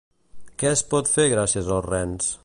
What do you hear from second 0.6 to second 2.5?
Què es pot fer gràcies als rens?